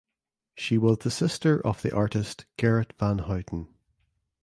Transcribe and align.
She 0.55 0.79
was 0.79 0.97
the 0.97 1.11
sister 1.11 1.63
of 1.63 1.83
the 1.83 1.95
artist 1.95 2.47
Gerrit 2.57 2.93
van 2.97 3.19
Houten. 3.19 3.67